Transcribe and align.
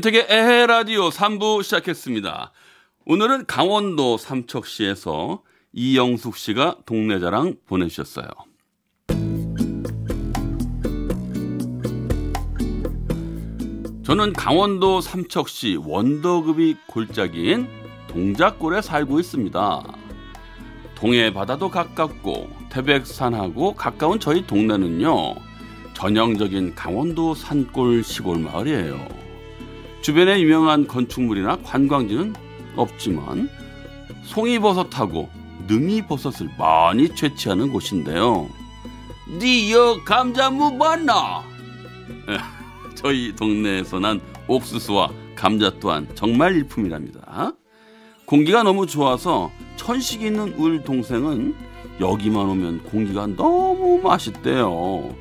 윤택의 0.00 0.28
에헤 0.30 0.66
라디오 0.66 1.10
3부 1.10 1.62
시작했습니다. 1.62 2.52
오늘은 3.04 3.44
강원도 3.44 4.16
삼척시에서 4.16 5.42
이영숙 5.74 6.38
씨가 6.38 6.76
동네 6.86 7.20
자랑 7.20 7.56
보내주셨어요. 7.66 8.26
저는 14.02 14.32
강원도 14.32 15.02
삼척시 15.02 15.76
원더급이 15.84 16.76
골짜기인 16.86 17.68
동작골에 18.08 18.80
살고 18.80 19.20
있습니다. 19.20 19.82
동해 20.94 21.30
바다도 21.30 21.68
가깝고 21.68 22.48
태백산하고 22.70 23.74
가까운 23.74 24.18
저희 24.18 24.46
동네는요. 24.46 25.34
전형적인 25.92 26.74
강원도 26.74 27.34
산골 27.34 28.02
시골 28.02 28.38
마을이에요. 28.38 29.19
주변에 30.02 30.40
유명한 30.40 30.86
건축물이나 30.86 31.58
관광지는 31.62 32.34
없지만 32.76 33.48
송이버섯하고 34.24 35.28
능이버섯을 35.68 36.50
많이 36.58 37.14
채취하는 37.14 37.72
곳인데요. 37.72 38.48
니여 39.38 40.00
감자무 40.04 40.78
봤나? 40.78 41.42
저희 42.94 43.34
동네에서 43.36 43.98
난 43.98 44.20
옥수수와 44.48 45.10
감자 45.36 45.70
또한 45.80 46.08
정말 46.14 46.54
일품이랍니다. 46.56 47.52
공기가 48.24 48.62
너무 48.62 48.86
좋아서 48.86 49.50
천식 49.76 50.22
있는 50.22 50.54
울 50.54 50.82
동생은 50.82 51.54
여기만 52.00 52.46
오면 52.46 52.84
공기가 52.84 53.26
너무 53.26 54.00
맛있대요. 54.02 55.14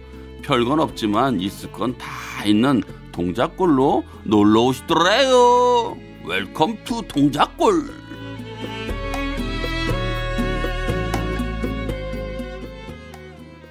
별건 0.43 0.79
없지만 0.79 1.39
있을 1.41 1.71
건 1.71 1.95
다 1.97 2.45
있는 2.45 2.81
동막골로 3.19 4.05
놀러 4.23 4.61
오시더래요. 4.61 5.97
Welcome 6.25 6.77
to 6.85 7.01
동막골. 7.05 7.83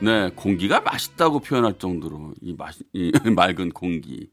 네, 0.00 0.30
공기가 0.36 0.80
맛있다고 0.80 1.40
표현할 1.40 1.78
정도로 1.78 2.34
이, 2.42 2.52
맛, 2.52 2.74
이 2.92 3.10
맑은 3.34 3.70
공기, 3.70 4.28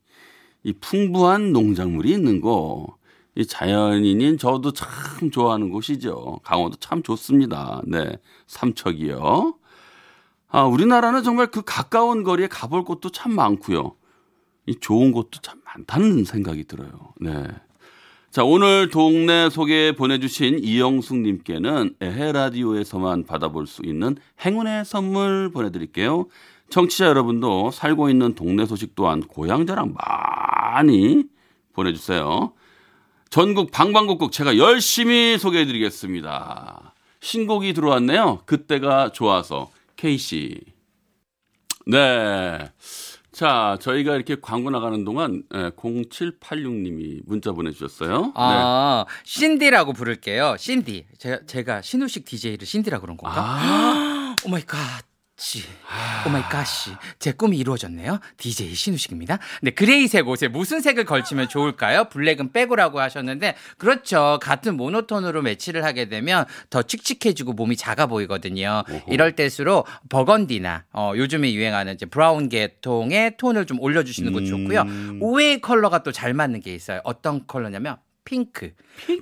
이 0.63 0.73
풍부한 0.73 1.53
농작물이 1.53 2.11
있는 2.11 2.41
곳, 2.41 2.97
이 3.35 3.45
자연인인 3.45 4.37
저도 4.37 4.73
참 4.73 5.31
좋아하는 5.31 5.69
곳이죠. 5.69 6.41
강원도 6.43 6.75
참 6.77 7.01
좋습니다. 7.01 7.81
네, 7.85 8.17
삼척이요. 8.47 9.55
아, 10.49 10.63
우리나라는 10.63 11.23
정말 11.23 11.47
그 11.47 11.61
가까운 11.61 12.23
거리에 12.23 12.47
가볼 12.47 12.83
곳도 12.83 13.11
참 13.11 13.33
많고요. 13.33 13.95
이 14.67 14.75
좋은 14.79 15.11
곳도 15.11 15.39
참 15.41 15.61
많다는 15.65 16.23
생각이 16.25 16.65
들어요. 16.65 17.13
네. 17.19 17.43
자, 18.31 18.43
오늘 18.43 18.89
동네 18.89 19.49
소개 19.49 19.93
보내주신 19.93 20.59
이영숙님께는 20.61 21.95
에헤라디오에서만 22.01 23.25
받아볼 23.25 23.65
수 23.65 23.81
있는 23.85 24.17
행운의 24.45 24.83
선물 24.83 25.51
보내드릴게요. 25.51 26.27
청취자 26.69 27.05
여러분도 27.05 27.71
살고 27.71 28.09
있는 28.09 28.35
동네 28.35 28.65
소식 28.65 28.95
또한 28.95 29.21
고향 29.21 29.65
자랑 29.65 29.93
많이 29.93 31.23
보내주세요. 31.73 32.51
전국 33.29 33.71
방방곡곡 33.71 34.31
제가 34.31 34.57
열심히 34.57 35.37
소개해드리겠습니다. 35.37 36.93
신곡이 37.21 37.73
들어왔네요. 37.73 38.39
그때가 38.45 39.11
좋아서 39.11 39.71
K씨. 39.95 40.59
네. 41.87 42.71
자, 43.35 43.77
저희가 43.81 44.15
이렇게 44.15 44.37
광고 44.41 44.69
나가는 44.69 45.03
동안 45.03 45.43
0786님이 45.51 47.19
문자 47.25 47.51
보내주셨어요. 47.51 48.31
아, 48.33 49.03
신디라고 49.25 49.91
부를게요. 49.91 50.55
신디. 50.57 51.05
제가, 51.17 51.39
제가 51.45 51.81
신우식 51.81 52.23
DJ를 52.23 52.65
신디라 52.65 53.01
그런 53.01 53.17
건가? 53.17 53.35
아, 53.37 54.35
Oh 54.47 54.49
my 54.49 54.61
God. 54.61 54.79
씨. 55.37 55.63
Oh 56.25 56.29
my 56.29 56.41
God씨. 56.43 56.91
제 57.19 57.33
꿈이 57.33 57.57
이루어졌네요. 57.57 58.19
DJ 58.37 58.73
신우식입니다. 58.73 59.37
네, 59.63 59.71
그레이색 59.71 60.27
옷에 60.29 60.47
무슨 60.47 60.79
색을 60.79 61.03
걸치면 61.03 61.49
좋을까요? 61.49 62.05
블랙은 62.05 62.53
빼고라고 62.53 63.01
하셨는데, 63.01 63.55
그렇죠. 63.77 64.39
같은 64.41 64.77
모노톤으로 64.77 65.41
매치를 65.41 65.83
하게 65.83 66.07
되면 66.07 66.45
더 66.69 66.83
칙칙해지고 66.83 67.51
몸이 67.53 67.75
작아 67.75 68.05
보이거든요. 68.05 68.83
이럴 69.09 69.33
때수록 69.33 69.87
버건디나, 70.09 70.85
어, 70.93 71.11
요즘에 71.15 71.53
유행하는 71.53 71.95
이제 71.95 72.05
브라운 72.05 72.47
계통의 72.47 73.35
톤을 73.37 73.65
좀 73.65 73.79
올려주시는 73.81 74.31
거 74.31 74.41
좋고요. 74.41 74.81
음. 74.83 75.19
의외의 75.21 75.59
컬러가 75.59 76.01
또 76.03 76.15
잘 76.15 76.33
맞는 76.33 76.61
게 76.61 76.73
있어요. 76.73 77.01
어떤 77.03 77.45
컬러냐면, 77.45 77.97
핑크. 78.23 78.71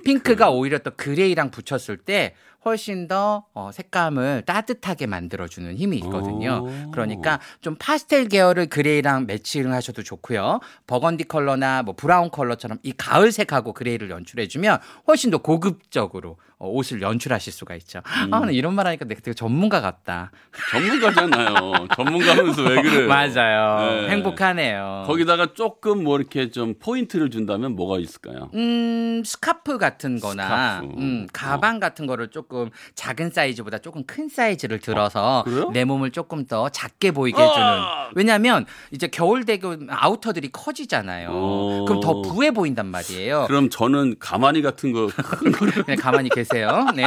핑크. 0.04 0.36
가 0.36 0.50
오히려 0.50 0.78
또 0.78 0.92
그레이랑 0.96 1.50
붙였을 1.50 1.96
때 1.98 2.34
훨씬 2.64 3.08
더 3.08 3.44
어, 3.52 3.70
색감을 3.72 4.42
따뜻하게 4.46 5.06
만들어주는 5.06 5.74
힘이 5.74 5.98
있거든요. 5.98 6.64
오. 6.64 6.90
그러니까 6.90 7.40
좀 7.60 7.76
파스텔 7.78 8.28
계열을 8.28 8.66
그레이랑 8.66 9.26
매칭을 9.26 9.72
하셔도 9.72 10.02
좋고요. 10.02 10.60
버건디 10.86 11.24
컬러나 11.24 11.82
뭐 11.82 11.94
브라운 11.94 12.30
컬러처럼 12.30 12.78
이 12.82 12.92
가을색하고 12.92 13.72
그레이를 13.72 14.10
연출해주면 14.10 14.78
훨씬 15.06 15.30
더 15.30 15.38
고급적으로 15.38 16.38
어, 16.53 16.53
옷을 16.58 17.02
연출하실 17.02 17.52
수가 17.52 17.74
있죠. 17.76 18.00
아, 18.04 18.26
나 18.26 18.50
이런 18.50 18.74
말 18.74 18.86
하니까 18.86 19.04
내가 19.04 19.20
되게 19.20 19.34
전문가 19.34 19.80
같다. 19.80 20.30
전문가잖아요. 20.70 21.88
전문가면서 21.96 22.62
왜 22.62 22.82
그래요? 22.82 23.08
맞아요. 23.08 24.02
네. 24.02 24.08
행복하네요. 24.10 25.04
거기다가 25.06 25.52
조금 25.54 26.04
뭐 26.04 26.18
이렇게 26.18 26.50
좀 26.50 26.74
포인트를 26.78 27.30
준다면 27.30 27.74
뭐가 27.76 27.98
있을까요? 27.98 28.50
음, 28.54 29.22
스카프 29.24 29.78
같은 29.78 30.20
거나, 30.20 30.76
스카프. 30.80 30.94
음, 30.98 31.26
가방 31.32 31.80
같은 31.80 32.06
거를 32.06 32.28
조금 32.28 32.70
작은 32.94 33.30
사이즈보다 33.30 33.78
조금 33.78 34.04
큰 34.04 34.28
사이즈를 34.28 34.78
들어서 34.78 35.42
그래요? 35.44 35.70
내 35.72 35.84
몸을 35.84 36.10
조금 36.10 36.46
더 36.46 36.68
작게 36.68 37.10
보이게 37.10 37.40
아! 37.40 37.44
해주는. 37.46 38.12
왜냐면 38.14 38.66
이제 38.90 39.06
겨울 39.08 39.44
되고 39.44 39.76
아우터들이 39.88 40.50
커지잖아요. 40.52 41.30
오. 41.30 41.84
그럼 41.86 42.00
더 42.00 42.22
부해 42.22 42.50
보인단 42.52 42.86
말이에요. 42.86 43.44
그럼 43.48 43.70
저는 43.70 44.16
가만히 44.18 44.62
같은 44.62 44.92
거 44.92 45.18
큰 45.18 45.52
거를 45.52 45.72
그냥 45.84 45.98
가만히 45.98 46.28
계세요. 46.28 46.86
네. 46.94 47.04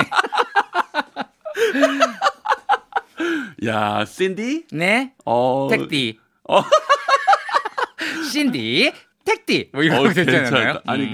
야, 3.66 4.06
신디? 4.06 4.66
네. 4.72 5.14
어. 5.26 5.68
택디. 5.70 6.20
어. 6.50 6.62
신디. 8.32 8.94
택디. 9.26 9.70
뭐 9.74 9.84
이런 9.84 10.06
어. 10.06 10.10
괜찮다. 10.10 10.82
아니 10.86 11.06
음. 11.06 11.14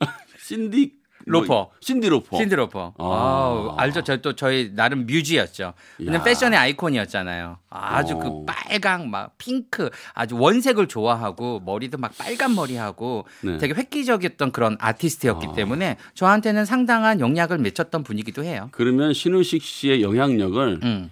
그 0.00 0.06
신디 0.38 0.92
로퍼. 1.26 1.46
뭐, 1.54 1.70
신디 1.80 2.08
로퍼. 2.08 2.36
신드로퍼. 2.36 2.94
아. 2.98 3.04
아. 3.04 3.74
알죠? 3.78 4.02
저 4.02 4.16
또 4.24 4.34
저희 4.34 4.72
나름 4.74 5.06
뮤즈였죠. 5.06 5.74
그냥 5.96 6.14
야. 6.14 6.22
패션의 6.22 6.58
아이콘이었잖아요. 6.58 7.58
아주 7.70 8.14
어. 8.14 8.18
그 8.18 8.44
빨강 8.46 9.10
막 9.10 9.36
핑크 9.38 9.90
아주 10.14 10.36
원색을 10.38 10.88
좋아하고 10.88 11.60
머리도 11.60 11.98
막 11.98 12.16
빨간 12.16 12.54
머리하고 12.54 13.26
네. 13.42 13.58
되게 13.58 13.74
획기적이었던 13.74 14.52
그런 14.52 14.76
아티스트였기 14.80 15.48
아. 15.48 15.52
때문에 15.52 15.96
저한테는 16.14 16.64
상당한 16.64 17.20
영향을 17.20 17.58
미쳤던 17.58 18.02
분이기도 18.04 18.44
해요. 18.44 18.68
그러면 18.72 19.12
신우식 19.12 19.62
씨의 19.62 20.02
영향력을 20.02 20.80
음. 20.82 21.10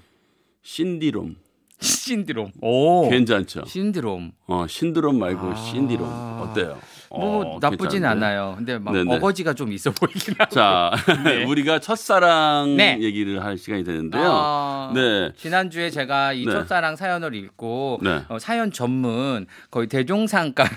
신디롬 0.62 1.36
신드롬. 1.80 2.52
오. 2.60 3.08
괜찮죠? 3.10 3.64
신드롬. 3.66 4.30
어 4.46 4.66
신드롬 4.68 5.18
말고 5.18 5.48
아. 5.50 5.54
신디롬 5.56 6.04
어때요? 6.40 6.78
뭐 7.14 7.56
어, 7.56 7.58
나쁘진 7.60 8.00
괜찮은데? 8.00 8.26
않아요. 8.26 8.54
근데 8.56 8.78
막 8.78 8.92
네네. 8.92 9.16
어거지가 9.16 9.54
좀 9.54 9.72
있어 9.72 9.90
보이긴 9.90 10.34
하고. 10.38 10.54
자, 10.54 10.90
네. 11.24 11.44
우리가 11.48 11.78
첫사랑 11.78 12.76
네. 12.76 12.98
얘기를 13.00 13.44
할 13.44 13.58
시간이 13.58 13.84
되는데요. 13.84 14.22
아, 14.24 14.92
네. 14.94 15.32
지난주에 15.36 15.90
제가 15.90 16.32
이 16.32 16.44
네. 16.46 16.52
첫사랑 16.52 16.96
사연을 16.96 17.34
읽고 17.34 18.00
네. 18.02 18.22
어, 18.28 18.38
사연 18.38 18.72
전문 18.72 19.46
거의 19.70 19.88
대종상가 19.88 20.64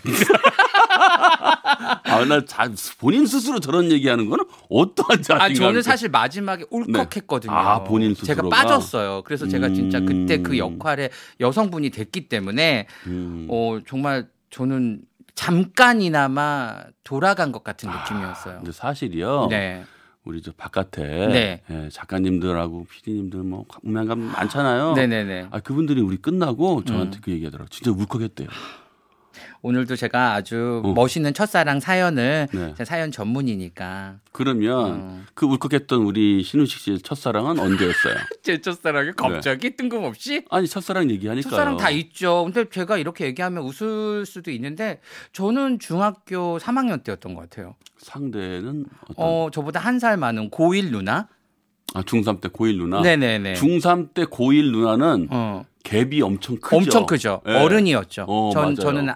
아, 2.05 2.25
나 2.25 2.43
자, 2.45 2.69
본인 2.99 3.25
스스로 3.25 3.59
저런 3.59 3.91
얘기하는 3.91 4.29
거는 4.29 4.45
어떠한 4.69 5.21
자신감? 5.21 5.41
아 5.41 5.53
저는 5.53 5.81
사실 5.81 6.09
마지막에 6.09 6.65
울컥했거든요. 6.69 7.51
네. 7.51 7.57
아, 7.57 7.83
본인 7.83 8.15
제가 8.15 8.41
스스로가? 8.41 8.55
빠졌어요. 8.55 9.23
그래서 9.25 9.47
제가 9.47 9.69
진짜 9.69 9.99
그때 9.99 10.37
그 10.41 10.53
음. 10.53 10.57
역할에 10.57 11.09
여성분이 11.39 11.89
됐기 11.89 12.29
때문에 12.29 12.87
음. 13.07 13.47
어 13.49 13.79
정말 13.87 14.27
저는 14.49 15.01
잠깐이나마 15.35 16.83
돌아간 17.03 17.51
것 17.51 17.63
같은 17.63 17.89
느낌이었어요. 17.89 18.57
근데 18.57 18.71
사실이요. 18.71 19.47
네. 19.49 19.83
우리 20.23 20.41
저 20.41 20.51
바깥에 20.53 21.03
네. 21.27 21.61
예, 21.69 21.89
작가님들하고 21.89 22.85
PD님들 22.85 23.43
뭐 23.43 23.65
운명감 23.83 24.19
많잖아요. 24.19 24.93
네네네. 24.93 25.49
아 25.51 25.59
그분들이 25.59 26.01
우리 26.01 26.17
끝나고 26.17 26.83
저한테 26.83 27.19
그 27.21 27.31
얘기하더라고. 27.31 27.65
요 27.65 27.69
진짜 27.69 27.91
울컥했대요. 27.91 28.47
오늘도 29.65 29.95
제가 29.95 30.33
아주 30.35 30.83
어. 30.85 30.93
멋있는 30.93 31.33
첫사랑 31.33 31.79
사연을 31.79 32.47
네. 32.53 32.73
제 32.77 32.85
사연 32.85 33.09
전문이니까 33.11 34.19
그러면 34.31 34.75
어. 35.01 35.21
그 35.33 35.47
울컥했던 35.47 36.01
우리 36.03 36.43
신우식 36.43 36.79
씨의 36.79 36.99
첫사랑은 36.99 37.57
언제였어요? 37.57 38.13
제 38.43 38.61
첫사랑이 38.61 39.13
갑자기 39.17 39.75
뜬금없이 39.75 40.45
아니 40.51 40.67
첫사랑 40.67 41.09
얘기하니까요. 41.09 41.49
첫사랑 41.49 41.77
다 41.77 41.89
있죠. 41.89 42.43
근데 42.43 42.69
제가 42.69 42.99
이렇게 42.99 43.25
얘기하면 43.25 43.63
웃을 43.63 44.27
수도 44.27 44.51
있는데 44.51 44.99
저는 45.33 45.79
중학교 45.79 46.59
3학년 46.59 47.03
때였던 47.03 47.33
것 47.33 47.49
같아요. 47.49 47.73
상대는 47.97 48.85
어떤? 49.09 49.15
어, 49.17 49.49
저보다 49.51 49.79
한 49.79 49.95
살 49.97 50.17
많은 50.17 50.51
고1 50.51 50.91
누나? 50.91 51.27
아 51.95 52.01
중3 52.03 52.39
때 52.41 52.49
고1 52.49 52.77
누나. 52.77 53.01
네네네. 53.01 53.53
중3 53.53 54.13
때 54.13 54.25
고1 54.25 54.69
누나는 54.71 55.27
어, 55.31 55.65
갭이 55.83 56.21
엄청 56.21 56.57
크죠. 56.57 56.75
엄청 56.75 57.05
크죠. 57.07 57.41
예. 57.47 57.53
어른이었죠. 57.53 58.25
어, 58.27 58.49
전, 58.53 58.61
맞아요. 58.63 58.75
저는 58.75 59.09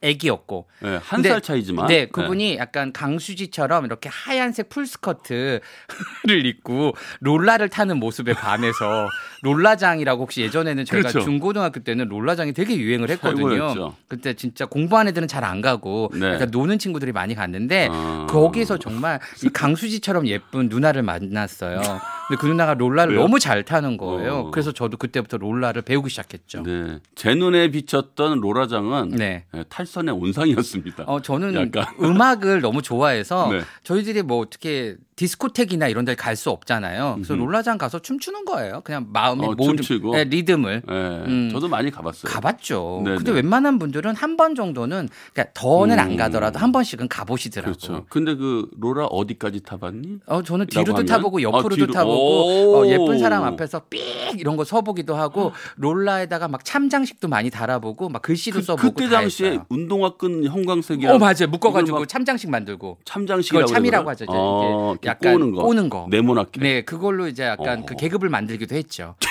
애기였고. 0.00 0.66
예, 0.84 0.88
한 0.88 1.00
근데- 1.16 1.28
살 1.30 1.40
차이지만. 1.40 1.86
네, 1.88 2.06
그분이 2.06 2.56
약간 2.58 2.92
강수지처럼 2.92 3.84
이렇게 3.84 4.08
하얀색 4.08 4.68
풀스커트를 4.68 5.60
입고 6.46 6.94
롤라를 7.20 7.68
타는 7.68 7.98
모습에 7.98 8.34
반해서 8.34 9.08
롤라장이라고 9.42 10.22
혹시 10.22 10.42
예전에는 10.42 10.84
저희가 10.84 11.08
그렇죠. 11.10 11.24
중고등학교 11.24 11.80
때는 11.80 12.08
롤라장이 12.08 12.52
되게 12.52 12.76
유행을 12.76 13.10
했거든요. 13.10 13.48
최고였죠. 13.50 13.96
그때 14.08 14.34
진짜 14.34 14.66
공부하는 14.66 15.10
애들은 15.10 15.26
잘 15.26 15.48
안 15.48 15.62
가고 15.62 16.10
네. 16.14 16.34
약간 16.34 16.50
노는 16.50 16.78
친구들이 16.78 17.12
많이 17.12 17.34
갔는데 17.34 17.88
아. 17.90 18.26
거기서 18.28 18.76
정말 18.78 19.18
이 19.44 19.48
강수지처럼 19.48 20.26
예쁜 20.26 20.68
누나를 20.68 21.02
만났어요. 21.02 21.80
근데 21.80 22.38
그 22.38 22.46
누나가 22.46 22.74
롤라를 22.74 23.12
그래요? 23.14 23.22
너무 23.22 23.38
잘 23.38 23.64
타는 23.64 23.96
거예요. 23.96 24.34
어. 24.34 24.50
그래서 24.50 24.72
저도 24.72 24.98
그때부터 24.98 25.38
롤라를 25.38 25.80
배우기 25.82 26.10
시작했죠. 26.10 26.64
네. 26.64 26.98
제 27.14 27.34
눈에 27.34 27.70
비쳤던 27.70 28.40
로라장은 28.40 29.10
네. 29.10 29.44
예, 29.54 29.64
탈선의 29.88 30.14
온상이었습니다. 30.14 31.04
어, 31.06 31.20
저는 31.20 31.54
약간. 31.54 31.86
음악을 32.00 32.60
너무 32.60 32.82
좋아해서 32.82 33.50
네. 33.50 33.60
저희들이 33.82 34.22
뭐 34.22 34.38
어떻게 34.40 34.96
디스코텍이나 35.16 35.88
이런 35.88 36.04
데갈수 36.04 36.50
없잖아요. 36.50 37.14
그래서 37.16 37.34
음흠. 37.34 37.42
롤라장 37.42 37.76
가서 37.76 37.98
춤추는 37.98 38.44
거예요. 38.44 38.82
그냥 38.84 39.06
마음의 39.12 39.48
어, 39.48 39.54
모든? 39.56 39.76
네, 40.12 40.24
리듬을 40.24 40.82
예, 40.88 40.94
음. 40.94 41.48
저도 41.50 41.66
많이 41.66 41.90
가봤어요. 41.90 42.30
가봤죠. 42.32 43.02
네네. 43.04 43.16
근데 43.16 43.32
웬만한 43.32 43.78
분들은 43.80 44.14
한 44.14 44.38
번 44.38 44.54
정도는 44.54 45.08
그러니까 45.32 45.52
더는 45.52 45.98
안 45.98 46.12
음. 46.12 46.16
가더라도 46.16 46.60
한 46.60 46.70
번씩은 46.70 47.08
가보시더라고요. 47.08 47.74
그렇죠. 47.74 48.06
근데 48.08 48.36
그 48.36 48.68
로라 48.78 49.06
어디까지 49.06 49.62
타봤니? 49.64 50.20
어, 50.26 50.44
저는 50.44 50.66
뒤로도? 50.68 51.04
타보고 51.06 51.42
옆으로도 51.42 51.66
아, 51.74 51.74
뒤로. 51.74 51.92
타보고 51.92 52.72
오. 52.74 52.76
어, 52.76 52.86
예쁜 52.86 53.18
사람 53.18 53.42
앞에서 53.42 53.80
삑 53.90 54.00
이런 54.38 54.56
거 54.56 54.62
서보기도 54.62 55.16
하고 55.16 55.50
롤라에다가 55.76 56.46
막 56.46 56.64
참장식도 56.64 57.26
많이 57.26 57.50
달아보고 57.50 58.10
막 58.10 58.22
글씨도 58.22 58.60
그, 58.60 58.64
써보고 58.64 58.92
그때 58.94 59.06
다 59.08 59.20
당시에. 59.22 59.58
운동화끈 59.78 60.44
형광색이랑 60.44 61.14
어 61.14 61.18
맞아요 61.18 61.46
묶어가지고 61.50 62.06
참장식 62.06 62.50
만들고 62.50 62.98
참장식이라고 63.04 63.66
그걸 63.66 63.74
참이라고? 63.76 64.10
하죠. 64.10 64.24
이제 64.24 64.32
어, 64.34 64.92
이렇게 64.92 65.08
약간 65.08 65.32
꼬는 65.34 65.52
거. 65.52 65.62
꼬는 65.62 65.88
거. 65.90 66.06
네모나게. 66.10 66.60
네, 66.60 66.82
그걸로 66.82 67.28
이제 67.28 67.44
약간 67.44 67.80
어. 67.80 67.86
그 67.86 67.94
계급을 67.96 68.28
만들기도 68.28 68.74
했죠. 68.74 69.14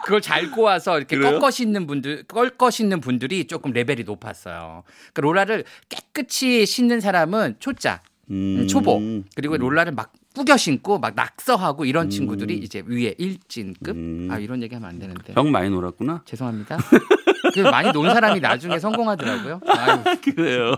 그걸 0.04 0.20
잘 0.20 0.50
꼬아서 0.50 0.98
이렇게? 0.98 1.18
꺾어 1.18 1.50
씻는 1.50 1.86
분들, 1.86 2.24
꺾어 2.24 2.70
씻는 2.70 3.00
분들이 3.00 3.46
조금 3.46 3.72
레벨이 3.72 4.04
높았어요. 4.04 4.82
그 5.12 5.20
롤라를 5.20 5.64
깨끗이 5.88 6.66
씻는 6.66 7.00
사람은 7.00 7.56
초짜, 7.58 8.02
음. 8.30 8.66
초보, 8.68 9.00
그리고 9.34 9.56
롤라를 9.56 9.92
막 9.92 10.12
꾸겨 10.34 10.56
신고 10.56 10.98
막 10.98 11.14
낙서하고 11.14 11.84
이런 11.84 12.06
음. 12.06 12.10
친구들이 12.10 12.56
이제 12.58 12.82
위에 12.86 13.14
일진급. 13.18 13.96
음. 13.96 14.28
아 14.30 14.38
이런 14.38 14.62
얘기하면 14.62 14.88
안 14.88 14.98
되는데. 14.98 15.32
형 15.34 15.50
많이 15.50 15.68
놀았구나. 15.70 16.22
죄송합니다. 16.24 16.78
그 17.52 17.60
많이 17.60 17.90
논 17.92 18.08
사람이 18.08 18.38
나중에 18.40 18.78
성공하더라고요. 18.78 19.60
아유, 19.66 20.02
그래요. 20.22 20.74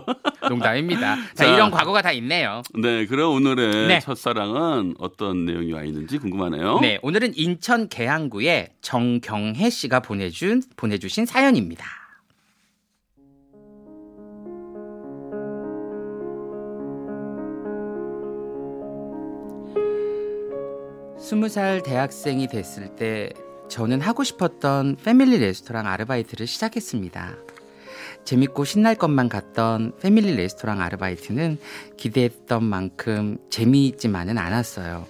농담입니다. 0.49 1.15
자, 1.35 1.45
자. 1.45 1.45
이런 1.45 1.69
과거가 1.69 2.01
다 2.01 2.11
있네요. 2.13 2.63
네, 2.73 3.05
그럼 3.05 3.35
오늘의 3.35 3.87
네. 3.87 3.99
첫사랑은 3.99 4.95
어떤 4.97 5.45
내용이 5.45 5.71
와 5.71 5.83
있는지 5.83 6.17
궁금하네요. 6.17 6.79
네, 6.79 6.97
오늘은 7.03 7.33
인천 7.35 7.87
계양구의 7.89 8.69
정경혜 8.81 9.69
씨가 9.69 9.99
보내준 9.99 10.63
보내주신 10.75 11.27
사연입니다. 11.27 11.85
스무 21.23 21.47
살 21.47 21.81
대학생이 21.81 22.47
됐을 22.47 22.97
때 22.97 23.31
저는 23.69 24.01
하고 24.01 24.25
싶었던 24.25 24.97
패밀리 25.05 25.37
레스토랑 25.37 25.87
아르바이트를 25.87 26.47
시작했습니다. 26.47 27.37
재밌고 28.25 28.65
신날 28.65 28.95
것만 28.95 29.29
같던 29.29 29.93
패밀리 30.01 30.35
레스토랑 30.35 30.81
아르바이트는 30.81 31.59
기대했던 31.95 32.65
만큼 32.65 33.37
재미있지만은 33.49 34.37
않았어요. 34.37 35.07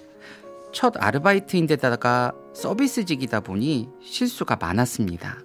첫 0.72 0.94
아르바이트인데다가 0.96 2.32
서비스직이다 2.54 3.40
보니 3.40 3.88
실수가 4.00 4.54
많았습니다. 4.54 5.40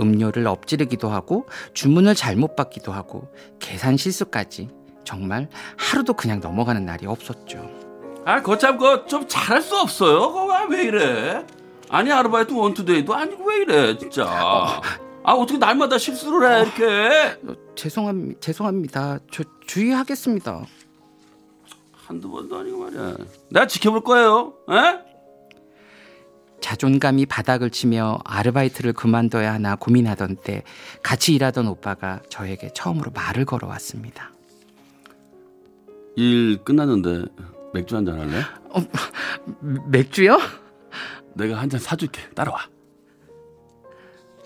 음료를 0.00 0.46
엎지르기도 0.46 1.10
하고 1.10 1.46
주문을 1.74 2.14
잘못 2.14 2.56
받기도 2.56 2.90
하고 2.90 3.28
계산 3.58 3.98
실수까지 3.98 4.70
정말 5.04 5.50
하루도 5.76 6.14
그냥 6.14 6.40
넘어가는 6.40 6.86
날이 6.86 7.04
없었죠. 7.04 7.89
아, 8.24 8.42
거참 8.42 8.76
그좀 8.78 9.26
잘할 9.28 9.62
수 9.62 9.76
없어요. 9.76 10.32
그거 10.32 10.66
왜 10.68 10.84
이래? 10.84 11.46
아니 11.88 12.12
아르바이트 12.12 12.52
원투데이도 12.52 13.14
아니고 13.14 13.44
왜 13.44 13.56
이래 13.62 13.98
진짜. 13.98 14.24
아 15.22 15.32
어떻게 15.32 15.58
날마다 15.58 15.98
실수를 15.98 16.50
해 16.50 16.62
이렇게? 16.62 17.38
어, 17.46 17.54
죄송합, 17.74 18.14
죄송합니다. 18.40 19.18
저 19.32 19.42
주의하겠습니다. 19.66 20.64
한두 21.92 22.30
번도 22.30 22.58
아니고 22.58 22.78
말이야. 22.84 23.16
내가 23.50 23.66
지켜볼 23.66 24.02
거예요. 24.02 24.54
에? 24.70 25.10
자존감이 26.60 27.26
바닥을 27.26 27.70
치며 27.70 28.18
아르바이트를 28.24 28.92
그만둬야 28.92 29.52
하나 29.54 29.76
고민하던 29.76 30.36
때 30.36 30.62
같이 31.02 31.34
일하던 31.34 31.66
오빠가 31.66 32.20
저에게 32.28 32.70
처음으로 32.74 33.10
말을 33.12 33.46
걸어왔습니다. 33.46 34.30
일 36.16 36.58
끝났는데 36.64 37.24
맥주 37.72 37.96
한 37.96 38.04
잔 38.04 38.18
할래? 38.20 38.42
맥주요? 39.88 40.38
내가 41.34 41.58
한 41.58 41.68
잔 41.70 41.80
사줄게. 41.80 42.28
따라와. 42.34 42.58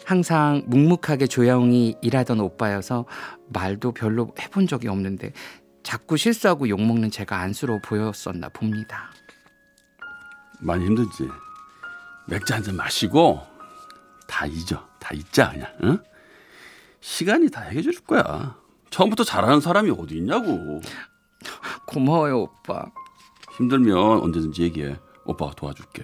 항상 0.04 0.62
묵묵하게 0.66 1.26
조용히 1.26 1.96
일하던 2.02 2.38
오빠여서 2.40 3.06
말도 3.48 3.92
별로 3.92 4.34
해본 4.38 4.66
적이 4.66 4.88
없는데 4.88 5.32
자꾸 5.82 6.16
실수하고 6.18 6.68
욕먹는 6.68 7.10
제가 7.10 7.38
안쓰러워 7.38 7.80
보였었나 7.82 8.50
봅니다. 8.50 9.10
많이 10.60 10.84
힘들지. 10.84 11.28
맥주 12.28 12.52
한 12.54 12.62
잔 12.62 12.76
마시고 12.76 13.40
다 14.28 14.44
잊어. 14.46 14.86
다 15.00 15.10
잊자 15.14 15.50
그냥. 15.50 15.68
응? 15.84 15.98
시간이 17.00 17.50
다 17.50 17.62
해결해 17.62 17.82
줄 17.92 18.00
거야. 18.04 18.56
처음부터 18.90 19.24
잘하는 19.24 19.60
사람이 19.60 19.90
어디 19.98 20.16
있냐고. 20.16 20.80
고마워요 21.86 22.40
오빠. 22.42 22.84
힘들면 23.56 24.22
언제든지 24.22 24.62
얘기해. 24.62 24.98
오빠가 25.24 25.52
도와줄게. 25.54 26.02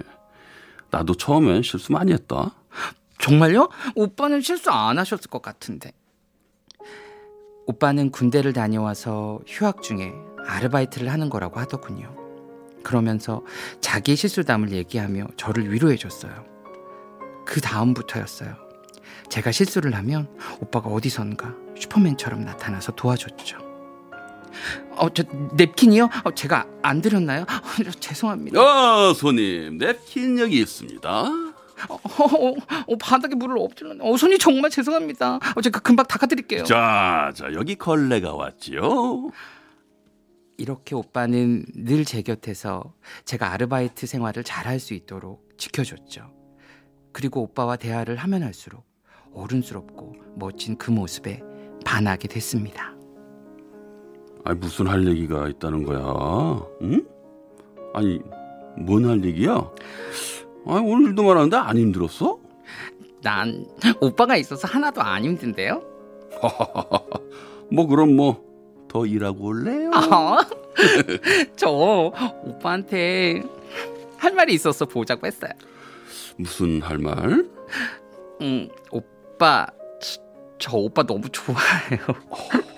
나도 0.91 1.15
처음엔 1.15 1.63
실수 1.63 1.93
많이 1.93 2.13
했다. 2.13 2.55
정말요? 3.19 3.69
오빠는 3.95 4.41
실수 4.41 4.71
안 4.71 4.99
하셨을 4.99 5.31
것 5.31 5.43
같은데. 5.43 5.93
오빠는 7.67 8.11
군대를 8.11 8.53
다녀와서 8.53 9.41
휴학 9.47 9.83
중에 9.83 10.13
아르바이트를 10.47 11.13
하는 11.13 11.29
거라고 11.29 11.61
하더군요. 11.61 12.17
그러면서 12.83 13.45
자기 13.81 14.17
실수담을 14.17 14.73
얘기하며 14.73 15.27
저를 15.37 15.71
위로해 15.73 15.97
줬어요. 15.97 16.45
그 17.45 17.61
다음부터였어요. 17.61 18.55
제가 19.29 19.53
실수를 19.53 19.95
하면 19.97 20.29
오빠가 20.61 20.89
어디선가 20.89 21.55
슈퍼맨처럼 21.77 22.45
나타나서 22.45 22.93
도와줬죠. 22.93 23.70
어, 25.01 25.09
저 25.13 25.23
냅킨이요? 25.55 26.09
어, 26.25 26.35
제가 26.35 26.67
안 26.83 27.01
드렸나요? 27.01 27.43
어, 27.43 27.83
저 27.85 27.91
죄송합니다. 27.91 28.61
어, 28.61 29.15
손님. 29.15 29.79
냅킨 29.79 30.39
여기 30.39 30.61
있습니다. 30.61 31.11
어, 31.89 31.95
어, 31.95 32.55
어, 32.87 32.97
바닥에 33.01 33.35
물을 33.35 33.57
엎질렀네. 33.59 34.01
어, 34.03 34.17
손이 34.17 34.39
정말 34.39 34.71
죄송합니다. 34.71 35.37
어, 35.57 35.61
제가 35.63 35.81
금방 35.81 36.07
닦아드릴게요. 36.07 36.65
자, 36.65 37.33
자, 37.35 37.53
여기 37.55 37.75
걸레가 37.77 38.35
왔지요. 38.35 39.31
이렇게 40.59 40.95
오빠는 40.95 41.65
늘 41.75 42.05
제 42.05 42.21
곁에서 42.21 42.93
제가 43.25 43.53
아르바이트 43.53 44.07
생활을 44.07 44.45
잘할 44.45 44.79
수 44.79 44.93
있도록 44.93 45.49
지켜줬죠. 45.57 46.31
그리고 47.13 47.41
오빠와 47.43 47.77
대화를 47.77 48.17
하면 48.17 48.43
할수록 48.43 48.85
어른스럽고 49.33 50.17
멋진 50.37 50.77
그 50.77 50.91
모습에 50.91 51.43
반하게 51.87 52.29
됐습니다. 52.29 52.95
아니, 54.45 54.59
무슨 54.59 54.87
할 54.87 55.07
얘기가 55.07 55.49
있다는 55.49 55.85
거야? 55.85 56.63
응? 56.83 57.05
아니, 57.95 58.21
뭔 58.79 59.05
할 59.05 59.25
얘기야? 59.25 59.71
아니, 60.67 60.91
오늘 60.93 61.09
일도 61.11 61.23
많았는데 61.23 61.57
안 61.57 61.77
힘들었어? 61.77 62.39
난 63.23 63.67
오빠가 64.01 64.37
있어서 64.37 64.67
하나도 64.67 65.03
안 65.03 65.25
힘든데요? 65.25 65.83
뭐 67.71 67.87
그럼 67.87 68.17
뭐 68.17 68.51
더 68.91 69.07
일하고 69.07 69.45
올래요? 69.47 69.89
어? 69.93 70.39
저 71.55 71.71
오빠한테 72.43 73.41
할 74.17 74.33
말이 74.35 74.53
있어서 74.55 74.85
보자고 74.85 75.29
했어요. 75.29 75.53
무슨 76.37 76.83
할 76.83 76.99
말? 76.99 77.47
음, 78.41 78.69
오빠, 78.91 79.65
저, 80.01 80.21
저 80.59 80.77
오빠 80.77 81.05
너무 81.05 81.29
좋아해요. 81.29 82.01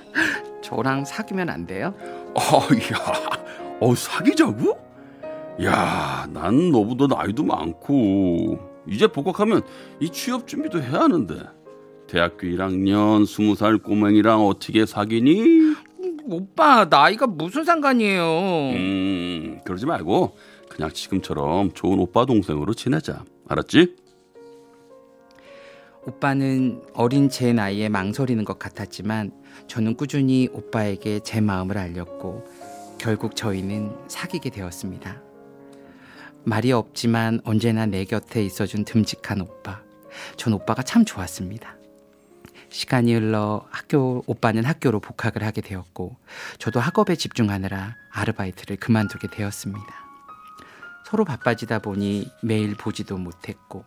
저랑 0.75 1.05
사귀면 1.05 1.51
안 1.51 1.67
돼요? 1.67 1.95
어, 2.35 2.41
야, 2.95 3.39
어 3.81 3.95
사귀자고? 3.95 4.79
야, 5.65 6.27
난 6.33 6.71
너보다 6.71 7.15
나이도 7.15 7.45
많고 7.45 8.59
이제 8.89 9.07
복학하면 9.07 9.63
이 10.01 10.09
취업 10.09 10.49
준비도 10.49 10.83
해야 10.83 11.01
하는데 11.01 11.41
대학교 12.09 12.47
1학년 12.47 13.25
20살 13.25 13.83
꼬맹이랑 13.83 14.47
어떻게 14.47 14.87
사귀니? 14.87 15.75
오빠 16.25 16.87
나이가 16.89 17.27
무슨 17.27 17.65
상관이에요? 17.65 18.23
음, 18.75 19.61
그러지 19.65 19.85
말고 19.87 20.37
그냥 20.71 20.91
지금처럼 20.91 21.73
좋은 21.73 21.99
오빠 21.99 22.25
동생으로 22.25 22.73
지내자. 22.73 23.25
알았지? 23.47 23.97
오빠는 26.05 26.83
어린 26.95 27.29
제 27.31 27.53
나이에 27.53 27.89
망설이는 27.89 28.45
것 28.45 28.59
같았지만 28.59 29.31
저는 29.69 29.97
꾸준히 29.97 30.49
오빠에게 30.53 31.21
제 31.21 31.41
마음을 31.41 31.79
알렸고 31.79 32.45
결국 32.99 33.37
저희는 33.37 33.95
사귀게 34.09 34.51
되었습니다. 34.51 35.23
말이 36.45 36.73
없지만 36.73 37.41
언제나 37.45 37.87
내 37.87 38.05
곁에 38.05 38.45
있어준 38.45 38.85
듬직한 38.85 39.41
오빠. 39.43 39.81
전 40.37 40.53
오빠가 40.53 40.83
참 40.83 41.05
좋았습니다. 41.05 41.77
시간이 42.69 43.15
흘러 43.15 43.65
학교 43.71 44.25
오빠는 44.27 44.65
학교로 44.65 44.99
복학을 44.99 45.45
하게 45.45 45.61
되었고 45.61 46.17
저도 46.59 46.81
학업에 46.81 47.15
집중하느라 47.15 47.97
아르바이트를 48.11 48.77
그만두게 48.77 49.29
되었습니다. 49.29 49.87
서로 51.07 51.25
바빠지다 51.25 51.79
보니 51.79 52.29
매일 52.43 52.75
보지도 52.75 53.19
못했고 53.19 53.85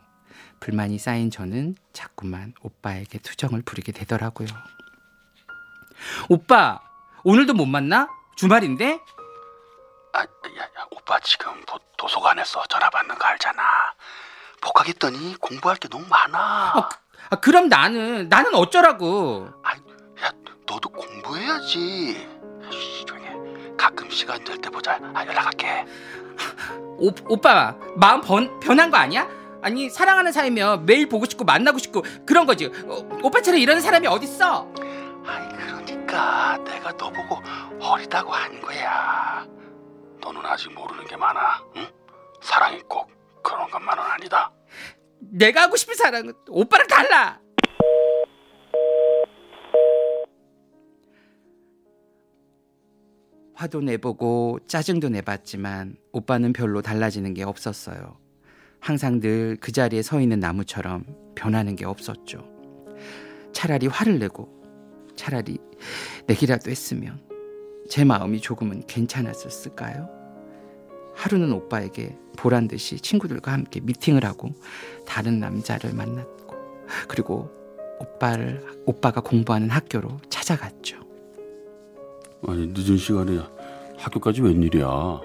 불만이 0.60 0.98
쌓인 1.00 1.30
저는 1.32 1.76
자꾸만 1.94 2.54
오빠에게 2.62 3.20
투정을 3.20 3.62
부리게 3.64 3.92
되더라고요. 3.92 4.48
오빠, 6.30 6.80
오늘도 7.24 7.54
못 7.54 7.66
만나? 7.66 8.08
주말인데? 8.36 9.00
아, 10.14 10.20
야, 10.22 10.26
야, 10.26 10.86
오빠 10.92 11.20
지금 11.22 11.62
도, 11.66 11.80
서관에서 12.08 12.64
전화 12.70 12.90
받는 12.90 13.18
거 13.18 13.26
알잖아. 13.26 13.62
복학했더니 14.62 15.36
공부할 15.40 15.78
게 15.78 15.88
너무 15.90 16.06
많아. 16.08 16.38
아, 16.76 16.90
아, 17.32 17.36
그럼 17.38 17.68
나는 17.68 18.30
나는 18.30 18.54
어쩌라고? 18.56 19.50
아, 19.64 19.72
야, 20.24 20.32
너도 20.68 20.90
공부해야지. 20.90 22.28
쉬, 22.72 23.06
조용히 23.06 23.28
해. 23.28 23.76
가끔 23.78 24.10
시간 24.10 24.44
될 24.44 24.58
때 24.62 24.70
보자. 24.70 25.00
아, 25.14 25.26
연락할게. 25.26 25.86
오, 26.98 27.12
오빠 27.28 27.76
마음 27.96 28.22
번, 28.22 28.60
변한 28.60 28.90
거 28.92 28.98
아니야? 28.98 29.28
아니 29.66 29.90
사랑하는 29.90 30.32
사이면 30.32 30.86
매일 30.86 31.10
보고 31.10 31.26
싶고 31.26 31.44
만나고 31.44 31.80
싶고 31.80 32.04
그런 32.24 32.46
거지. 32.46 32.68
어, 32.68 32.98
오빠처럼 33.24 33.60
이러는 33.60 33.82
사람이 33.82 34.06
어딨어? 34.06 34.72
아이, 35.26 35.50
그러니까 35.50 36.64
내가 36.64 36.96
너 36.96 37.12
보고 37.12 37.42
어리다고 37.80 38.32
한 38.32 38.62
거야. 38.62 39.44
너는 40.22 40.46
아직 40.46 40.72
모르는 40.72 41.06
게 41.06 41.18
많아. 41.18 41.64
응? 41.78 41.88
사랑이 42.44 42.80
꼭 42.88 43.10
그런 43.42 43.68
것만은 43.72 44.04
아니다. 44.04 44.52
내가 45.20 45.64
하고 45.64 45.76
싶은 45.78 45.96
사랑은 45.96 46.34
오빠랑 46.48 46.86
달라. 46.86 47.40
화도 53.56 53.82
내보고 53.82 54.60
짜증도 54.68 55.10
내봤지만 55.10 55.98
오빠는 56.12 56.54
별로 56.54 56.84
달라지는 56.84 57.34
게 57.34 57.42
없었어요. 57.42 58.25
항상 58.86 59.20
늘 59.20 59.58
그 59.60 59.72
자리에 59.72 60.04
서 60.04 60.22
있는 60.22 60.40
나무처럼 60.40 61.06
변하는 61.34 61.76
게 61.76 61.86
없었죠. 61.86 62.48
차라리 63.52 63.88
화를 63.88 64.20
내고 64.20 64.48
차라리 65.16 65.58
내기라도 66.28 66.70
했으면 66.70 67.20
제 67.90 68.04
마음이 68.04 68.42
조금은 68.42 68.86
괜찮았었을까요? 68.86 70.08
하루는 71.16 71.52
오빠에게 71.54 72.16
보란 72.38 72.68
듯이 72.68 73.00
친구들과 73.00 73.54
함께 73.54 73.80
미팅을 73.80 74.24
하고 74.24 74.50
다른 75.08 75.40
남자를 75.40 75.92
만났고 75.96 76.56
그리고 77.08 77.50
오빠를 78.00 78.64
오빠가 78.86 79.20
공부하는 79.20 79.72
학교로 79.72 80.20
찾아갔죠. 80.30 81.00
아니 82.48 82.68
늦은 82.68 82.98
시간에 82.98 83.40
학교까지 83.98 84.44
웬일이야? 84.44 85.22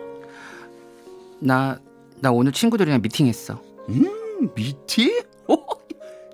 나 1.40 1.78
나 2.20 2.30
오늘 2.30 2.52
친구들이랑 2.52 3.00
미팅했어. 3.02 3.60
음 3.88 4.50
미팅? 4.54 5.20
어? 5.48 5.56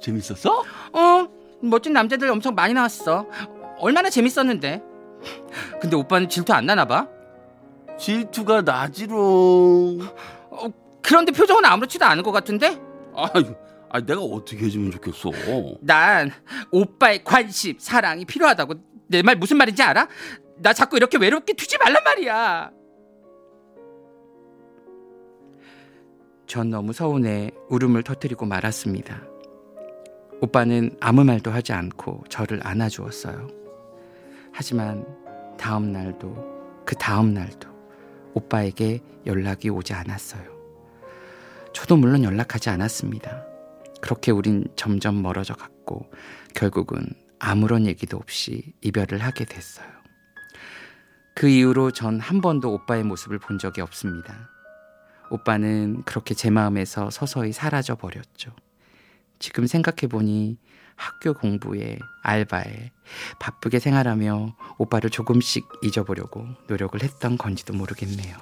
재밌었어? 0.00 0.64
어, 0.92 1.28
멋진 1.60 1.92
남자들 1.92 2.30
엄청 2.30 2.54
많이 2.54 2.74
나왔어. 2.74 3.26
얼마나 3.78 4.10
재밌었는데. 4.10 4.82
근데 5.80 5.96
오빠는 5.96 6.28
질투 6.28 6.52
안 6.52 6.66
나나 6.66 6.84
봐? 6.84 7.08
질투가 7.98 8.62
나지롱. 8.62 10.00
어, 10.50 10.66
그런데 11.02 11.32
표정은 11.32 11.64
아무렇지도 11.64 12.04
않은 12.04 12.22
것 12.22 12.32
같은데? 12.32 12.78
아유, 13.14 13.54
아 13.90 14.00
내가 14.00 14.20
어떻게 14.20 14.66
해주면 14.66 14.90
좋겠어? 14.92 15.30
난 15.80 16.30
오빠의 16.70 17.24
관심, 17.24 17.76
사랑이 17.78 18.24
필요하다고. 18.24 18.74
내 19.08 19.22
말 19.22 19.36
무슨 19.36 19.56
말인지 19.56 19.82
알아? 19.82 20.08
나 20.58 20.72
자꾸 20.72 20.96
이렇게 20.96 21.16
외롭게 21.16 21.52
두지 21.54 21.78
말란 21.78 22.02
말이야. 22.04 22.70
전 26.46 26.70
너무 26.70 26.92
서운해 26.92 27.50
울음을 27.68 28.02
터뜨리고 28.02 28.46
말았습니다. 28.46 29.22
오빠는 30.40 30.96
아무 31.00 31.24
말도 31.24 31.50
하지 31.50 31.72
않고 31.72 32.24
저를 32.28 32.60
안아주었어요. 32.62 33.48
하지만 34.52 35.06
다음 35.58 35.92
날도 35.92 36.82
그 36.84 36.94
다음 36.96 37.34
날도 37.34 37.68
오빠에게 38.34 39.00
연락이 39.26 39.70
오지 39.70 39.92
않았어요. 39.94 40.44
저도 41.72 41.96
물론 41.96 42.22
연락하지 42.22 42.70
않았습니다. 42.70 43.44
그렇게 44.00 44.30
우린 44.30 44.64
점점 44.76 45.20
멀어져 45.22 45.54
갔고 45.54 46.10
결국은 46.54 47.00
아무런 47.38 47.86
얘기도 47.86 48.16
없이 48.18 48.74
이별을 48.82 49.18
하게 49.18 49.44
됐어요. 49.44 49.86
그 51.34 51.48
이후로 51.48 51.90
전 51.90 52.18
한 52.20 52.40
번도 52.40 52.72
오빠의 52.72 53.04
모습을 53.04 53.38
본 53.38 53.58
적이 53.58 53.82
없습니다. 53.82 54.55
오빠는 55.30 56.02
그렇게 56.04 56.34
제 56.34 56.50
마음에서 56.50 57.10
서서히 57.10 57.52
사라져 57.52 57.96
버렸죠. 57.96 58.52
지금 59.38 59.66
생각해 59.66 60.08
보니 60.08 60.58
학교 60.96 61.34
공부에 61.34 61.98
알바에 62.22 62.90
바쁘게 63.38 63.78
생활하며 63.78 64.56
오빠를 64.78 65.10
조금씩 65.10 65.68
잊어보려고 65.82 66.46
노력을 66.68 67.00
했던 67.02 67.36
건지도 67.36 67.74
모르겠네요. 67.74 68.36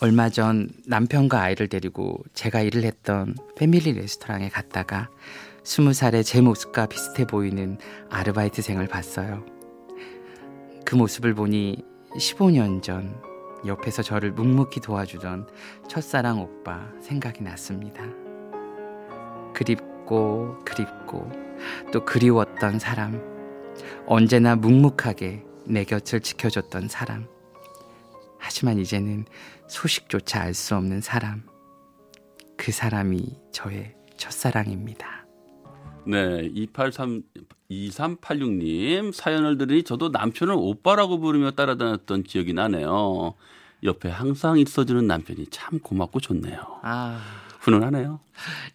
얼마 0.00 0.28
전 0.28 0.68
남편과 0.86 1.40
아이를 1.40 1.68
데리고 1.68 2.22
제가 2.34 2.60
일을 2.60 2.84
했던 2.84 3.34
패밀리 3.56 3.92
레스토랑에 3.92 4.50
갔다가 4.50 5.08
스무 5.64 5.94
살의 5.94 6.22
제 6.22 6.42
모습과 6.42 6.86
비슷해 6.86 7.26
보이는 7.26 7.78
아르바이트생을 8.10 8.88
봤어요. 8.88 9.46
그 10.84 10.94
모습을 10.94 11.34
보니 11.34 11.82
15년 12.14 12.82
전 12.82 13.20
옆에서 13.64 14.02
저를 14.02 14.32
묵묵히 14.32 14.80
도와주던 14.80 15.48
첫사랑 15.88 16.40
오빠 16.40 16.88
생각이 17.00 17.42
났습니다. 17.42 18.04
그립고 19.54 20.58
그립고 20.64 21.30
또 21.92 22.04
그리웠던 22.04 22.78
사람 22.78 23.20
언제나 24.06 24.56
묵묵하게 24.56 25.44
내 25.66 25.84
곁을 25.84 26.20
지켜줬던 26.20 26.88
사람 26.88 27.26
하지만 28.38 28.78
이제는 28.78 29.24
소식조차 29.66 30.42
알 30.42 30.54
수 30.54 30.76
없는 30.76 31.00
사람 31.00 31.42
그 32.56 32.72
사람이 32.72 33.38
저의 33.52 33.94
첫사랑입니다. 34.16 35.26
네, 36.06 36.42
283 36.52 37.22
2386님 37.70 39.12
사연을 39.12 39.58
들으니 39.58 39.82
저도 39.82 40.08
남편을 40.10 40.54
오빠라고 40.56 41.18
부르며 41.20 41.52
따라다녔던 41.52 42.22
기억이 42.24 42.52
나네요. 42.52 43.34
옆에 43.84 44.08
항상 44.08 44.58
있어주는 44.58 45.06
남편이 45.06 45.46
참 45.50 45.78
고맙고 45.80 46.20
좋네요. 46.20 46.58
아 46.82 47.20
훈훈하네요. 47.60 48.20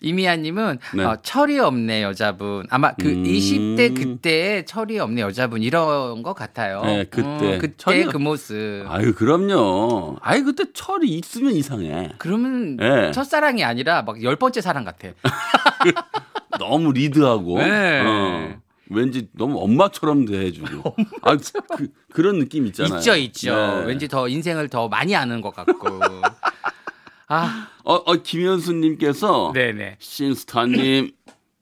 이미아님은 0.02 0.80
네. 0.96 1.04
어, 1.04 1.18
철이 1.24 1.58
없네 1.60 2.04
여자분. 2.04 2.66
아마 2.70 2.94
그 2.94 3.08
음. 3.10 3.24
20대 3.24 3.96
그때의 3.96 4.66
철이 4.66 5.00
없네 5.00 5.22
여자분 5.22 5.62
이런 5.64 6.22
것 6.24 6.34
같아요. 6.34 6.82
네, 6.84 7.06
그때. 7.06 7.28
음, 7.56 7.60
그때 7.60 7.74
철이 7.78 8.04
그 8.06 8.18
모습. 8.18 8.86
아유 8.88 9.14
그럼요. 9.16 10.18
아유 10.22 10.44
그때 10.44 10.66
철이 10.74 11.08
있으면 11.10 11.54
이상해. 11.54 12.12
그러면 12.18 12.78
네. 12.78 13.12
첫사랑이 13.12 13.64
아니라 13.64 14.02
막 14.04 14.22
열 14.22 14.36
번째 14.36 14.60
사랑 14.62 14.84
같아. 14.84 15.08
너무 16.60 16.92
리드하고 16.92 17.58
네. 17.60 18.02
어, 18.06 18.56
왠지 18.92 19.30
너무 19.34 19.60
엄마처럼 19.60 20.26
대해주고 20.26 20.96
아, 21.24 21.38
그, 21.78 21.88
그런 22.12 22.40
느낌 22.40 22.68
있잖아요. 22.68 23.00
있죠, 23.00 23.16
있죠. 23.16 23.56
네. 23.56 23.86
왠지 23.86 24.08
더 24.08 24.28
인생을 24.28 24.68
더 24.70 24.88
많이 24.88 25.16
아는 25.16 25.42
것 25.42 25.56
같고. 25.56 26.00
아, 27.28 27.70
어, 27.86 27.96
어 27.96 28.16
김현수님께서 28.16 29.52
네네. 29.54 29.96
신스타님 30.00 31.12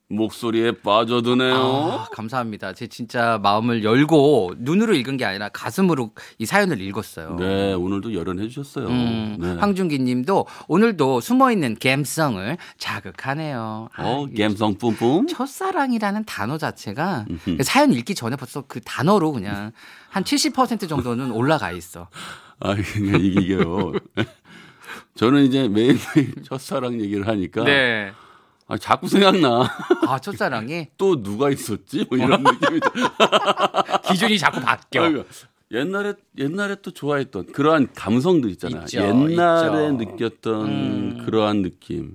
목소리에 0.09 0.71
빠져드네요. 0.81 1.55
아, 1.55 2.07
감사합니다. 2.11 2.73
제 2.73 2.87
진짜 2.87 3.39
마음을 3.43 3.83
열고 3.83 4.55
눈으로 4.57 4.95
읽은 4.95 5.17
게 5.17 5.25
아니라 5.25 5.49
가슴으로 5.49 6.11
이 6.39 6.45
사연을 6.45 6.81
읽었어요. 6.81 7.35
네 7.37 7.73
오늘도 7.73 8.15
열연해 8.15 8.47
주셨어요. 8.47 8.87
음, 8.87 9.37
네. 9.39 9.53
황준기 9.55 9.99
님도 9.99 10.47
오늘도 10.67 11.21
숨어 11.21 11.51
있는 11.51 11.77
감성을 11.79 12.57
자극하네요. 12.77 13.89
아, 13.95 14.03
어 14.03 14.27
감성 14.35 14.75
뿜뿜. 14.75 15.27
첫사랑이라는 15.27 16.25
단어 16.25 16.57
자체가 16.57 17.25
사연 17.61 17.93
읽기 17.93 18.15
전에 18.15 18.35
벌써 18.35 18.63
그 18.67 18.81
단어로 18.81 19.31
그냥 19.31 19.71
한 20.09 20.23
70% 20.23 20.89
정도는 20.89 21.31
올라가 21.31 21.71
있어. 21.71 22.09
아 22.59 22.73
이게 22.73 23.17
이게요. 23.17 23.93
저는 25.15 25.43
이제 25.43 25.67
매일매일 25.67 26.33
첫사랑 26.43 26.99
얘기를 26.99 27.27
하니까 27.27 27.63
네. 27.63 28.11
아, 28.69 28.77
자꾸 28.77 29.07
생각나. 29.07 29.67
아, 30.07 30.19
첫사랑이 30.19 30.87
또 30.97 31.21
누가 31.23 31.49
있었지? 31.49 32.05
뭐 32.07 32.17
이런 32.19 32.43
느낌이. 32.43 32.79
기준이 34.07 34.37
자꾸 34.37 34.61
바뀌어. 34.61 35.03
아이고, 35.03 35.25
옛날에 35.71 36.13
옛날에 36.37 36.75
또 36.81 36.91
좋아했던 36.91 37.51
그러한 37.51 37.89
감성들 37.95 38.49
있잖아요. 38.51 38.83
있죠, 38.83 38.99
옛날에 39.01 39.87
있죠. 39.91 39.91
느꼈던 39.97 40.65
음. 40.65 41.23
그러한 41.25 41.63
느낌. 41.63 42.13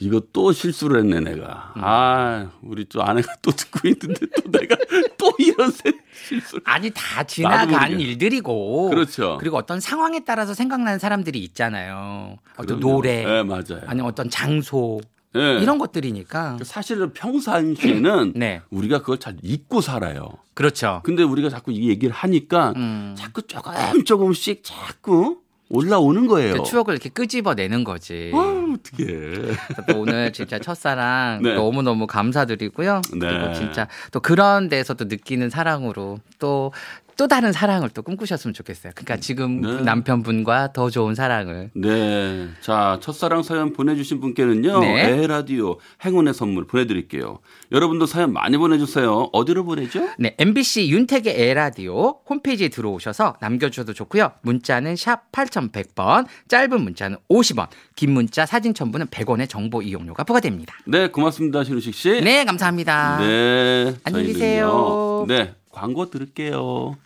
이거 0.00 0.20
또 0.32 0.52
실수를 0.52 1.00
했네 1.00 1.20
내가. 1.20 1.72
음. 1.76 1.82
아 1.84 2.50
우리 2.62 2.84
또 2.86 3.02
아내가 3.02 3.32
또 3.42 3.52
듣고 3.52 3.86
있는데 3.88 4.26
또 4.42 4.50
내가 4.50 4.76
또 5.18 5.32
이런 5.38 5.70
세- 5.70 5.92
실수를. 6.26 6.62
아니 6.66 6.90
다 6.90 7.22
지나간. 7.24 8.00
일들이고 8.00 8.88
그렇죠. 8.90 9.36
그리고 9.38 9.56
어떤 9.56 9.80
상황에 9.80 10.20
따라서 10.24 10.52
생각나는 10.52 10.98
사람들이 10.98 11.38
있잖아요. 11.44 12.36
어떤 12.56 12.78
그럼요. 12.80 12.94
노래, 12.96 13.24
네 13.24 13.42
맞아요. 13.44 13.82
아니면 13.86 14.06
어떤 14.10 14.28
장소 14.28 15.00
네. 15.34 15.58
이런 15.60 15.78
것들이니까. 15.78 16.58
사실은 16.62 17.12
평상시에는 17.12 18.32
네. 18.36 18.62
우리가 18.70 19.00
그걸 19.00 19.18
잘 19.18 19.36
잊고 19.42 19.80
살아요. 19.80 20.28
그렇죠. 20.54 21.00
근데 21.04 21.22
우리가 21.22 21.48
자꾸 21.48 21.72
이 21.72 21.88
얘기를 21.88 22.14
하니까 22.14 22.72
음. 22.76 23.14
자꾸 23.18 23.42
조금 23.42 24.04
조금씩 24.04 24.62
자꾸 24.62 25.38
올라오는 25.70 26.26
거예요. 26.26 26.54
그 26.54 26.62
추억을 26.62 26.94
이렇게 26.94 27.08
끄집어내는 27.08 27.82
거지. 27.84 28.30
아, 28.32 28.38
어떡해. 28.74 29.56
또 29.88 30.00
오늘 30.00 30.32
진짜 30.32 30.58
첫사랑 30.58 31.40
네. 31.42 31.54
너무너무 31.54 32.06
감사드리고요. 32.06 33.00
네. 33.14 33.18
그리고 33.18 33.52
진짜 33.54 33.88
또 34.12 34.20
그런 34.20 34.68
데서 34.68 34.94
또 34.94 35.06
느끼는 35.06 35.50
사랑으로 35.50 36.20
또, 36.38 36.72
또 37.16 37.28
다른 37.28 37.52
사랑을 37.52 37.90
또 37.90 38.02
꿈꾸셨으면 38.02 38.54
좋겠어요. 38.54 38.92
그러니까 38.94 39.16
지금 39.16 39.60
네. 39.60 39.82
남편분과 39.82 40.72
더 40.72 40.90
좋은 40.90 41.14
사랑을. 41.14 41.70
네. 41.74 42.48
자, 42.60 42.98
첫사랑 43.00 43.42
사연 43.42 43.72
보내주신 43.72 44.20
분께는요. 44.20 44.80
네. 44.80 45.22
에라디오 45.22 45.78
행운의 46.04 46.34
선물 46.34 46.66
보내드릴게요. 46.66 47.38
여러분도 47.72 48.06
사연 48.06 48.32
많이 48.32 48.56
보내주세요. 48.56 49.30
어디로 49.32 49.64
보내죠? 49.64 50.08
네, 50.18 50.34
MBC 50.38 50.90
윤택의 50.90 51.34
에라디오 51.40 52.20
홈페이지에 52.28 52.68
들어오셔서 52.68 53.36
남겨주셔도 53.40 53.92
좋고요. 53.92 54.32
문자는 54.42 54.96
샵 54.96 55.30
800100번, 55.32 56.26
짧은 56.48 56.80
문자는 56.80 57.18
50원, 57.30 57.68
긴 57.96 58.12
문자 58.12 58.46
사진 58.46 58.74
첨부는 58.74 59.06
100원의 59.06 59.48
정보 59.48 59.82
이용료가 59.82 60.24
부과됩니다. 60.24 60.74
네, 60.86 61.08
고맙습니다. 61.08 61.64
신우식 61.64 61.94
씨. 61.94 62.20
네, 62.20 62.44
감사합니다. 62.44 63.18
네. 63.18 63.94
안녕히. 64.04 64.32
계세요. 64.32 65.24
네. 65.28 65.54
광고 65.74 66.08
들을게요. 66.08 66.96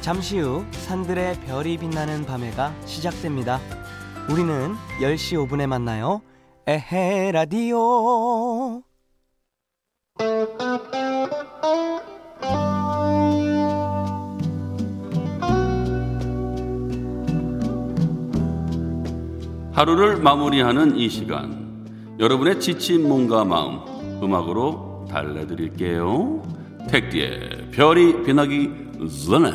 잠시 0.00 0.38
후 0.38 0.64
산들의 0.72 1.40
별이 1.42 1.76
빛나는 1.78 2.24
밤에가 2.24 2.74
시작됩니다. 2.86 3.60
우리는 4.30 4.74
10시 5.00 5.46
5분에 5.46 5.66
만나요. 5.66 6.22
에헤 6.66 7.32
라디오. 7.32 8.82
하루를 19.72 20.18
마무리하는 20.18 20.96
이 20.96 21.08
시간. 21.10 22.16
여러분의 22.18 22.60
지친 22.60 23.06
몸과 23.06 23.44
마음 23.44 23.80
음악으로 24.22 24.93
달래드릴게요. 25.08 26.42
택디의 26.88 27.70
별이 27.72 28.22
빛나기 28.24 28.70
전에. 29.26 29.50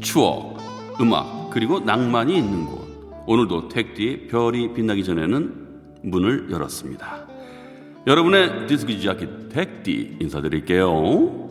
추억, 0.00 0.56
음악, 1.00 1.50
그리고 1.50 1.80
낭만이 1.80 2.36
있는 2.36 2.64
곳. 2.64 2.86
오늘도 3.26 3.68
택디의 3.68 4.28
별이 4.28 4.72
빛나기 4.72 5.04
전에는 5.04 5.66
문을 6.02 6.50
열었습니다. 6.50 7.26
여러분의 8.06 8.66
디스크 8.68 8.98
자켓 9.00 9.48
택디 9.48 10.18
인사드릴게요. 10.20 11.46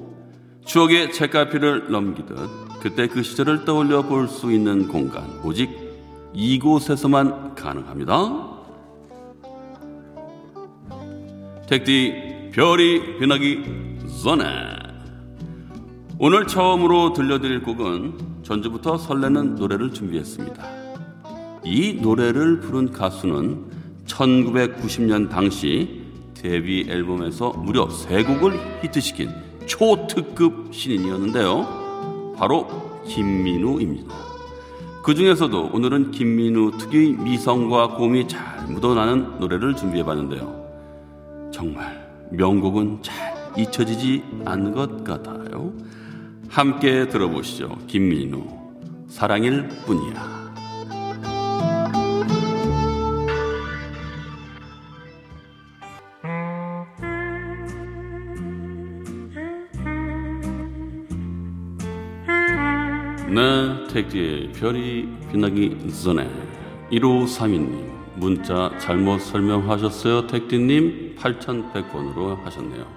추억의 0.66 1.12
책가피를 1.12 1.92
넘기듯 1.92 2.65
그때 2.86 3.08
그 3.08 3.24
시절을 3.24 3.66
떠올려 3.66 4.04
볼 4.04 4.28
수 4.28 4.52
있는 4.52 4.88
공간 4.88 5.40
오직 5.44 5.72
이곳에서만 6.36 7.56
가능합니다. 7.56 8.14
택디 11.68 12.52
별이 12.52 13.18
빛나기 13.18 13.64
전에 14.24 14.46
오늘 16.20 16.46
처음으로 16.46 17.14
들려드릴 17.14 17.64
곡은 17.64 18.44
전주부터 18.44 19.00
설레는 19.00 19.56
노래를 19.56 19.92
준비했습니다. 19.92 20.64
이 21.64 21.94
노래를 22.04 22.60
부른 22.60 22.92
가수는 22.92 23.66
1990년 24.06 25.28
당시 25.32 26.04
데뷔 26.36 26.86
앨범에서 26.88 27.50
무려 27.54 27.90
세 27.90 28.24
곡을 28.24 28.84
히트시킨 28.84 29.32
초특급 29.66 30.70
신인이었는데요. 30.72 31.85
바로 32.38 32.68
김민우입니다. 33.06 34.14
그 35.04 35.14
중에서도 35.14 35.70
오늘은 35.72 36.12
김민우 36.12 36.78
특유의 36.78 37.14
미성과 37.14 37.96
곰이 37.96 38.28
잘 38.28 38.66
묻어나는 38.68 39.40
노래를 39.40 39.76
준비해봤는데요. 39.76 41.52
정말 41.54 42.10
명곡은 42.32 43.04
잘 43.04 43.36
잊혀지지 43.56 44.24
않는 44.46 44.74
것 44.74 45.04
같아요. 45.04 45.74
함께 46.50 47.08
들어보시죠. 47.08 47.78
김민우 47.88 48.44
사랑일 49.08 49.68
뿐이야. 49.86 50.45
네, 63.36 63.86
택디의 63.90 64.54
별이 64.54 65.10
빛나기 65.30 65.76
전에 65.92 66.26
1532님 66.90 67.84
문자 68.16 68.72
잘못 68.80 69.20
설명하셨어요. 69.20 70.28
택디님 70.28 71.18
8100번으로 71.18 72.42
하셨네요. 72.46 72.88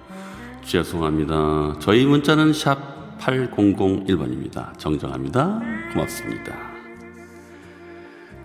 죄송합니다. 0.63 1.75
저희 1.79 2.05
문자는 2.05 2.53
샵 2.53 3.19
8001번입니다. 3.19 4.77
정정합니다. 4.77 5.61
고맙습니다. 5.91 6.55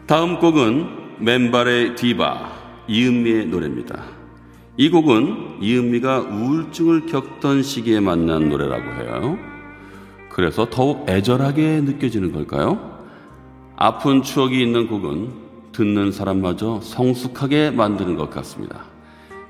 다음 0.09 0.40
곡은 0.40 1.20
맨발의 1.20 1.94
디바 1.94 2.52
이은미의 2.88 3.46
노래입니다. 3.46 4.02
이 4.76 4.90
곡은 4.90 5.59
이은미가 5.61 6.22
우울증을 6.22 7.07
겪던 7.07 7.62
시기에 7.62 8.00
만난 8.00 8.48
노래라고 8.48 9.00
해요. 9.00 9.54
그래서 10.35 10.66
더욱 10.68 11.09
애절하게 11.09 11.83
느껴지는 11.83 12.33
걸까요? 12.33 12.99
아픈 13.77 14.20
추억이 14.20 14.61
있는 14.61 14.88
곡은 14.88 15.33
듣는 15.70 16.11
사람마저 16.11 16.81
성숙하게 16.83 17.70
만드는 17.70 18.16
것 18.16 18.31
같습니다. 18.31 18.81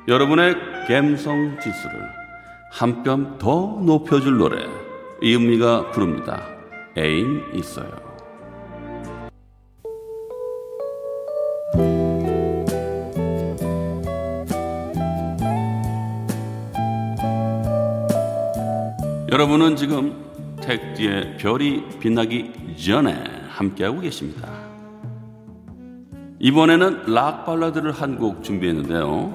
여러분의 0.09 0.55
감성 0.87 1.57
지수를 1.59 2.03
한 2.71 3.03
뼘 3.03 3.39
더 3.39 3.81
높여줄 3.83 4.37
노래 4.37 4.67
이은미가 5.23 5.93
부릅니다. 5.93 6.43
애인 6.99 7.45
있어요. 7.55 7.89
여러분은 19.33 19.77
지금 19.77 20.34
택디의 20.65 21.37
별이 21.37 21.85
빛나기 22.01 22.53
전에 22.77 23.23
함께하고 23.49 24.01
계십니다. 24.01 24.49
이번에는 26.41 27.13
락 27.13 27.47
발라드를 27.47 27.93
한 27.93 28.19
곡 28.19 28.43
준비했는데요. 28.43 29.35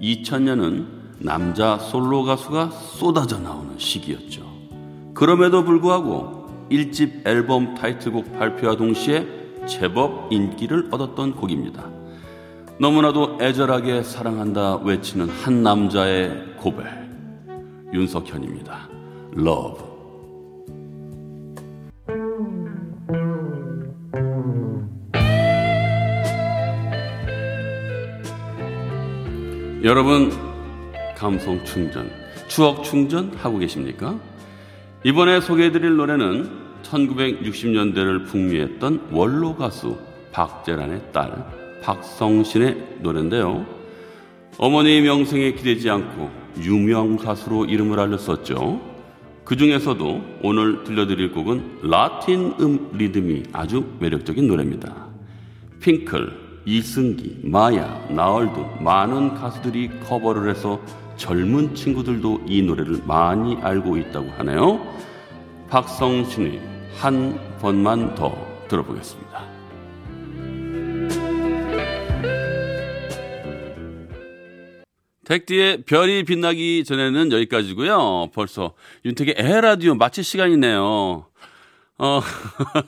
2000년은 0.00 0.86
남자 1.18 1.78
솔로 1.78 2.22
가수가 2.24 2.70
쏟아져 2.70 3.38
나오는 3.38 3.78
시기였죠. 3.78 4.42
그럼에도 5.14 5.64
불구하고 5.64 6.46
1집 6.70 7.26
앨범 7.26 7.74
타이틀곡 7.74 8.38
발표와 8.38 8.76
동시에 8.76 9.26
제법 9.66 10.32
인기를 10.32 10.88
얻었던 10.90 11.34
곡입니다. 11.34 11.84
너무나도 12.80 13.38
애절하게 13.42 14.02
사랑한다 14.02 14.76
외치는 14.76 15.28
한 15.28 15.62
남자의 15.62 16.54
고백. 16.56 16.86
윤석현입니다. 17.92 18.88
Love. 19.36 19.89
여러분 29.82 30.30
감성 31.16 31.64
충전, 31.64 32.10
추억 32.48 32.84
충전 32.84 33.32
하고 33.36 33.56
계십니까? 33.56 34.18
이번에 35.04 35.40
소개해드릴 35.40 35.96
노래는 35.96 36.50
1960년대를 36.82 38.26
풍미했던 38.26 39.08
원로 39.10 39.56
가수 39.56 39.96
박재란의 40.32 41.12
딸 41.12 41.32
박성신의 41.82 42.98
노래인데요. 43.00 43.64
어머니 44.58 45.00
명성에 45.00 45.52
기대지 45.52 45.88
않고 45.88 46.30
유명 46.58 47.16
가수로 47.16 47.64
이름을 47.64 47.98
알렸었죠. 47.98 48.82
그 49.44 49.56
중에서도 49.56 50.40
오늘 50.42 50.84
들려드릴 50.84 51.32
곡은 51.32 51.78
라틴 51.84 52.52
음 52.60 52.90
리듬이 52.92 53.44
아주 53.54 53.86
매력적인 53.98 54.46
노래입니다. 54.46 55.06
핑클, 55.80 56.49
이승기, 56.64 57.40
마야, 57.44 58.06
나얼 58.10 58.52
등 58.52 58.84
많은 58.84 59.34
가수들이 59.34 59.90
커버를 60.00 60.50
해서 60.50 60.80
젊은 61.16 61.74
친구들도 61.74 62.44
이 62.46 62.62
노래를 62.62 63.02
많이 63.06 63.56
알고 63.56 63.96
있다고 63.96 64.30
하네요. 64.38 64.80
박성신의 65.68 66.60
한 66.96 67.38
번만 67.60 68.14
더 68.14 68.34
들어보겠습니다. 68.68 69.30
택디의 75.24 75.82
별이 75.84 76.24
빛나기 76.24 76.82
전에는 76.84 77.30
여기까지고요. 77.30 78.30
벌써 78.34 78.74
윤택의 79.04 79.36
에라디오 79.38 79.94
마칠 79.94 80.24
시간이네요. 80.24 81.29
어, 82.00 82.22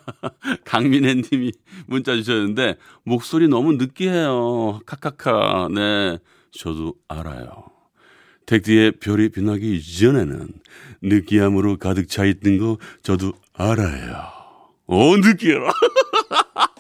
강민혜 0.65 1.17
님이 1.17 1.53
문자 1.87 2.17
주셨는데, 2.17 2.77
목소리 3.05 3.47
너무 3.47 3.75
느끼해요. 3.75 4.81
카카카. 4.87 5.69
네. 5.71 6.19
저도 6.51 6.95
알아요. 7.09 7.67
택디의 8.47 8.93
별이 8.93 9.29
빛나기 9.29 9.83
전에는 9.83 10.49
느끼함으로 11.03 11.77
가득 11.77 12.09
차 12.09 12.25
있는 12.25 12.57
거 12.57 12.79
저도 13.03 13.35
알아요. 13.53 14.17
어, 14.87 15.17
느끼해라. 15.19 15.71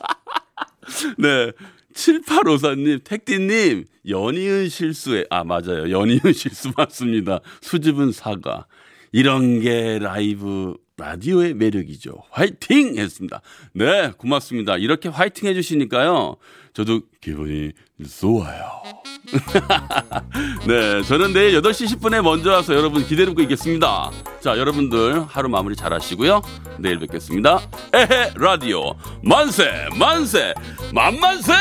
네. 1.19 1.53
7854님, 1.95 3.05
택디님, 3.05 3.85
연이은 4.09 4.71
실수에, 4.71 5.27
아, 5.29 5.45
맞아요. 5.45 5.91
연이은 5.91 6.33
실수 6.33 6.73
맞습니다. 6.75 7.41
수줍은 7.61 8.13
사과. 8.13 8.67
이런 9.13 9.61
게 9.61 9.99
라이브 9.99 10.75
라디오의 10.97 11.55
매력이죠. 11.55 12.13
화이팅! 12.31 12.97
했습니다. 12.99 13.41
네, 13.73 14.13
고맙습니다. 14.17 14.77
이렇게 14.77 15.09
화이팅 15.09 15.49
해주시니까요. 15.49 16.37
저도 16.75 17.01
기분이 17.21 17.73
좋아요. 18.21 18.83
네, 20.67 21.03
저는 21.03 21.33
내일 21.33 21.61
8시 21.61 21.97
10분에 21.97 22.23
먼저 22.23 22.53
와서 22.53 22.75
여러분 22.75 23.07
기다리고 23.07 23.41
있겠습니다. 23.43 24.11
자, 24.41 24.59
여러분들 24.59 25.25
하루 25.25 25.49
마무리 25.49 25.77
잘 25.77 25.93
하시고요. 25.93 26.43
내일 26.79 26.99
뵙겠습니다. 26.99 27.61
에헤, 27.93 28.33
라디오. 28.37 28.95
만세, 29.23 29.71
만세, 29.99 30.55
만만세! 30.93 31.53